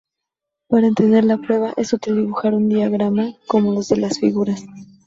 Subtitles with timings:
[0.67, 4.63] Para entender la prueba, es útil dibujar un diagrama como los de las figuras.